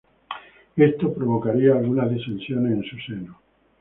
[0.77, 3.37] Esto provocaría algunas disensiones en su seno.